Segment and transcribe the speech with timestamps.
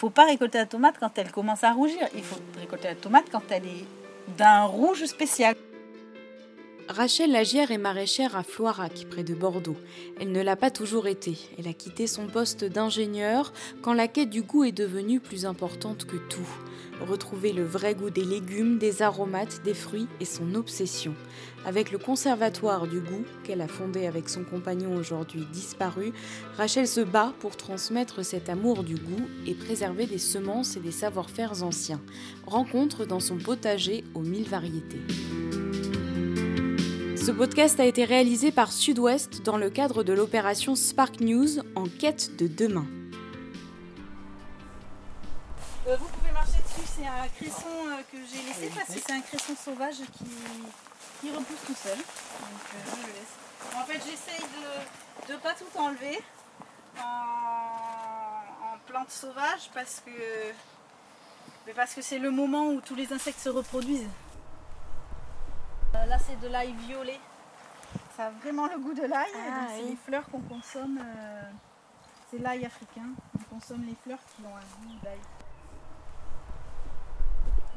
[0.00, 2.08] faut pas récolter la tomate quand elle commence à rougir.
[2.14, 3.84] Il faut récolter la tomate quand elle est
[4.38, 5.54] d'un rouge spécial.
[6.90, 9.76] Rachel Lagière est maraîchère à Floirac, près de Bordeaux.
[10.18, 11.38] Elle ne l'a pas toujours été.
[11.56, 16.04] Elle a quitté son poste d'ingénieur quand la quête du goût est devenue plus importante
[16.04, 16.48] que tout.
[17.00, 21.14] Retrouver le vrai goût des légumes, des aromates, des fruits est son obsession.
[21.64, 26.12] Avec le Conservatoire du goût, qu'elle a fondé avec son compagnon aujourd'hui disparu,
[26.56, 30.90] Rachel se bat pour transmettre cet amour du goût et préserver des semences et des
[30.90, 32.00] savoir-faire anciens.
[32.46, 35.02] Rencontre dans son potager aux mille variétés.
[37.20, 41.84] Ce podcast a été réalisé par Sud-Ouest dans le cadre de l'opération Spark News en
[41.84, 42.86] quête de demain.
[45.86, 49.12] Euh, vous pouvez marcher dessus, c'est un cresson euh, que j'ai laissé parce que c'est
[49.12, 50.24] un cresson sauvage qui,
[51.20, 51.98] qui repousse tout seul.
[51.98, 53.76] Donc euh, je le laisse.
[53.76, 54.46] En fait j'essaye
[55.28, 56.20] de ne pas tout enlever
[56.98, 60.10] en, en plantes sauvages parce que
[61.66, 64.08] mais parce que c'est le moment où tous les insectes se reproduisent.
[65.94, 67.18] Euh, Là, c'est de l'ail violet.
[68.16, 69.30] Ça a vraiment le goût de l'ail.
[69.34, 69.90] Ah, c'est oui.
[69.90, 71.00] les fleurs qu'on consomme.
[71.02, 71.42] euh,
[72.30, 73.06] c'est l'ail africain.
[73.38, 75.18] On consomme les fleurs qui ont un goût d'ail.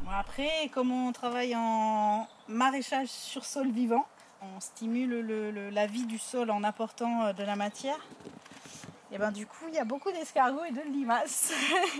[0.01, 4.05] Bon, après, comme on travaille en maraîchage sur sol vivant,
[4.41, 7.99] on stimule le- le- la vie du sol en apportant euh, de la matière.
[9.11, 11.53] Et ben du coup, il y a beaucoup d'escargots et de limaces.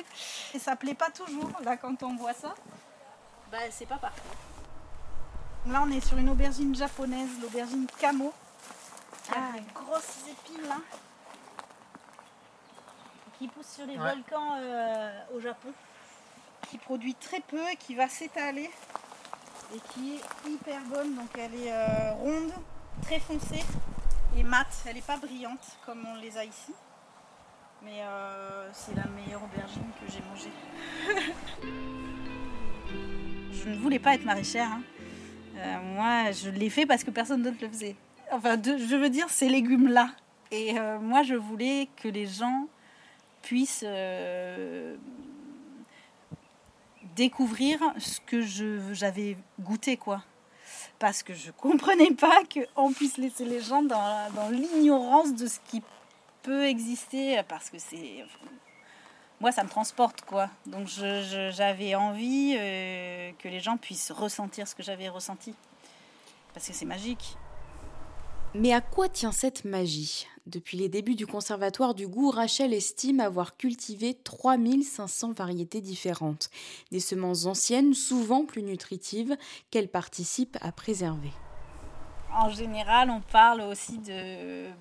[0.53, 1.51] et ça plaît pas toujours.
[1.63, 2.53] Là, quand on voit ça,
[3.51, 4.21] ben, c'est pas parfait.
[5.67, 8.33] Là, on est sur une aubergine japonaise, l'aubergine Kamo,
[9.33, 9.51] Ah.
[9.73, 10.77] grosses épines là,
[13.37, 14.13] qui pousse sur les Ouais.
[14.13, 15.69] volcans euh, au Japon,
[16.69, 18.69] qui produit très peu et qui va s'étaler
[19.73, 21.15] et qui est hyper bonne.
[21.15, 22.51] Donc, elle est euh, ronde,
[23.03, 23.63] très foncée
[24.35, 24.67] et mate.
[24.85, 26.73] Elle n'est pas brillante comme on les a ici.
[27.83, 30.51] Mais euh, c'est la meilleure aubergine que j'ai mangée.
[33.53, 34.67] je ne voulais pas être maraîchère.
[34.69, 34.81] hein.
[35.55, 37.95] Euh, moi, je l'ai fait parce que personne d'autre le faisait.
[38.31, 40.09] Enfin, je veux dire, ces légumes-là.
[40.51, 42.67] Et euh, moi, je voulais que les gens
[43.41, 44.95] puissent euh,
[47.15, 48.41] découvrir ce que
[48.93, 50.23] j'avais goûté, quoi.
[50.99, 55.59] Parce que je comprenais pas qu'on puisse laisser les gens dans, dans l'ignorance de ce
[55.67, 55.81] qui
[56.41, 58.25] peut exister, parce que c'est
[59.43, 60.49] moi, ça me transporte, quoi.
[60.65, 62.55] Donc, j'avais envie
[63.43, 65.53] que les gens puissent ressentir ce que j'avais ressenti.
[66.53, 67.35] Parce que c'est magique.
[68.55, 70.27] Mais à quoi tient cette magie?
[70.45, 76.49] Depuis les débuts du Conservatoire du goût, Rachel estime avoir cultivé 3500 variétés différentes,
[76.91, 79.35] des semences anciennes, souvent plus nutritives,
[79.71, 81.31] qu'elle participe à préserver.
[82.35, 83.99] En général, on parle aussi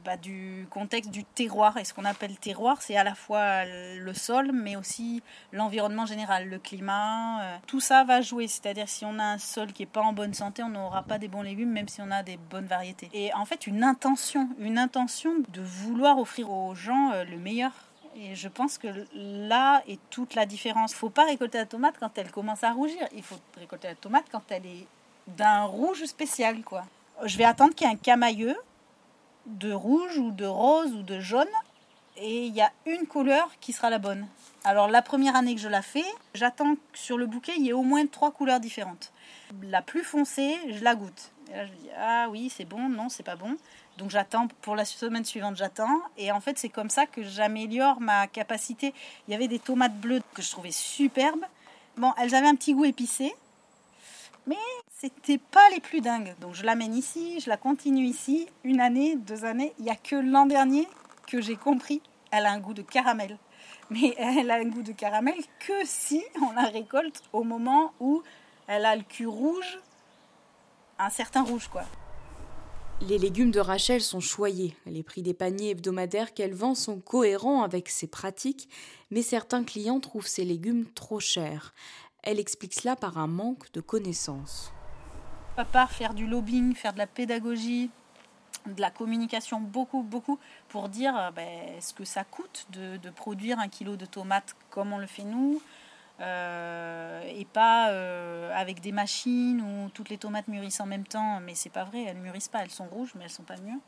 [0.05, 1.77] bah, du contexte du terroir.
[1.77, 6.49] Et ce qu'on appelle terroir, c'est à la fois le sol, mais aussi l'environnement général,
[6.49, 7.43] le climat.
[7.43, 8.49] euh, tout ça va jouer.
[8.49, 11.19] C'est-à-dire, si on a un sol qui n'est pas en bonne santé, on n'aura pas
[11.19, 13.11] des bons légumes, même si on a des bonnes variétés.
[13.13, 17.73] Et en fait, une intention, une intention de vouloir offrir aux gens euh, le meilleur.
[18.17, 20.93] Et je pense que là est toute la différence.
[20.93, 23.07] Il ne faut pas récolter la tomate quand elle commence à rougir.
[23.15, 24.87] Il faut récolter la tomate quand elle est
[25.27, 26.85] d'un rouge spécial, quoi.
[27.25, 28.57] Je vais attendre qu'il y ait un camailleux
[29.47, 31.47] de rouge ou de rose ou de jaune
[32.17, 34.27] et il y a une couleur qui sera la bonne.
[34.65, 37.69] Alors la première année que je la fais, j'attends que sur le bouquet il y
[37.69, 39.13] ait au moins trois couleurs différentes.
[39.63, 41.31] La plus foncée, je la goûte.
[41.53, 43.57] Et là je dis ah oui c'est bon, non c'est pas bon.
[43.99, 48.01] Donc j'attends pour la semaine suivante j'attends et en fait c'est comme ça que j'améliore
[48.01, 48.93] ma capacité.
[49.29, 51.45] Il y avait des tomates bleues que je trouvais superbes.
[51.97, 53.33] Bon elles avaient un petit goût épicé,
[55.03, 56.37] c'était pas les plus dingues.
[56.41, 59.73] Donc je l'amène ici, je la continue ici, une année, deux années.
[59.81, 60.87] Il n'y a que l'an dernier
[61.27, 63.37] que j'ai compris, elle a un goût de caramel.
[63.91, 68.23] Mais elle a un goût de caramel que si on la récolte au moment où
[68.69, 69.81] elle a le cul rouge,
[71.01, 71.83] un certain rouge quoi.
[73.01, 74.77] Les légumes de Rachel sont choyés.
[74.87, 78.69] Les prix des paniers hebdomadaires qu'elle vend sont cohérents avec ses pratiques,
[79.11, 81.75] mais certains clients trouvent ces légumes trop chers.
[82.23, 84.73] Elle explique cela par un manque de connaissances.
[85.59, 87.91] À part faire du lobbying, faire de la pédagogie,
[88.67, 90.39] de la communication, beaucoup, beaucoup,
[90.69, 94.57] pour dire euh, ben, ce que ça coûte de, de produire un kilo de tomates
[94.71, 95.61] comme on le fait nous,
[96.21, 101.41] euh, et pas euh, avec des machines où toutes les tomates mûrissent en même temps,
[101.41, 103.81] mais c'est pas vrai, elles mûrissent pas, elles sont rouges, mais elles sont pas mûres.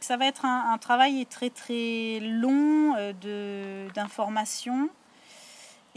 [0.00, 2.94] Ça va être un, un travail très très long
[3.94, 4.90] d'information.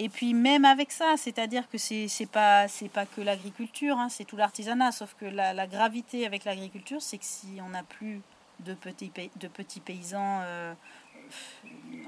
[0.04, 4.26] Et puis même avec ça, c'est-à-dire que c'est c'est pas pas que l'agriculture, hein, c'est
[4.26, 4.92] tout l'artisanat.
[4.92, 8.20] Sauf que la, gravité avec l'agriculture, c'est que si on n'a plus
[8.62, 10.74] de petits de petits paysans, euh,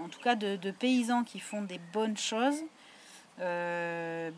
[0.03, 2.63] en tout cas de, paysans qui font des bonnes choses,
[3.37, 4.33] ben,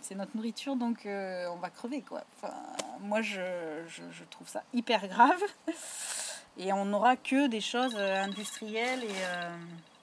[0.00, 2.02] c'est notre nourriture, donc on va crever.
[2.02, 2.24] Quoi.
[3.02, 3.40] moi, je,
[3.86, 5.42] je, trouve ça hyper grave.
[6.56, 9.93] Et on n'aura que des choses industrielles et,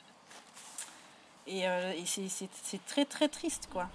[1.51, 3.67] et, et c'est très très triste.
[3.71, 3.89] quoi.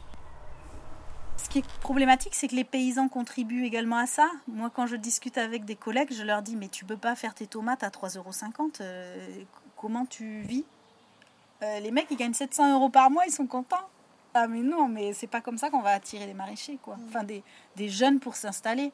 [1.37, 4.29] Ce qui est problématique, c'est que les paysans contribuent également à ça.
[4.49, 7.35] Moi, quand je discute avec des collègues, je leur dis Mais tu peux pas faire
[7.35, 8.31] tes tomates à 3,50 euros.
[8.81, 9.43] Euh,
[9.77, 10.65] comment tu vis?
[11.63, 13.89] Euh, Les mecs, ils gagnent 700 euros par mois, ils sont contents.
[14.35, 16.97] Ah, mais non, mais c'est pas comme ça qu'on va attirer les maraîchers, quoi.
[17.09, 17.43] Enfin, des,
[17.89, 18.93] jeunes pour s'installer.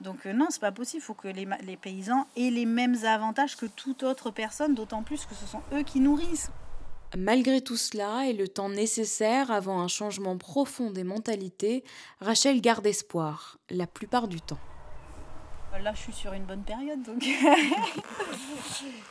[0.00, 1.02] Donc, euh, non, c'est pas possible.
[1.02, 5.02] Il faut que les, les paysans aient les mêmes avantages que toute autre personne, d'autant
[5.02, 6.50] plus que ce sont eux qui nourrissent.
[7.16, 11.82] Malgré tout cela et le temps nécessaire avant un changement profond des mentalités,
[12.20, 14.60] Rachel garde espoir, la plupart du temps.
[15.82, 17.22] Là, je suis sur une bonne période, donc.
[17.22, 17.28] je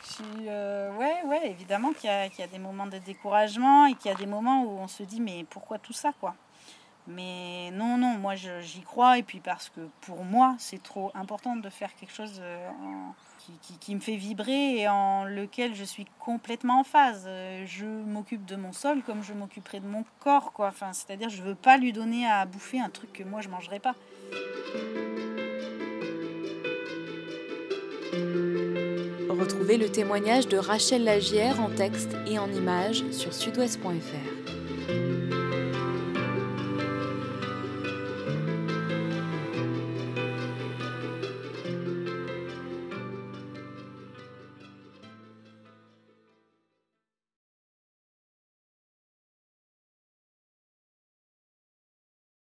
[0.02, 4.10] suis, euh, ouais, ouais, évidemment qu'il y, y, a des moments de découragement et qu'il
[4.10, 6.34] y a des moments où on se dit, mais pourquoi tout ça, quoi?
[7.06, 11.56] Mais non, non, moi, j'y crois, et puis parce que pour moi, c'est trop important
[11.56, 13.14] de faire quelque chose euh, en
[13.80, 17.24] qui, me fait vibrer et en lequel je suis complètement en phase.
[17.26, 20.68] Euh, je m'occupe de mon sol comme je m'occuperai de mon corps, quoi.
[20.68, 23.80] Enfin, c'est-à-dire, je veux pas lui donner à bouffer un truc que moi je mangerai
[23.80, 23.94] pas.
[29.28, 34.59] Retrouvez le témoignage de Rachel Lagière en texte et en images sur sudouest.fr.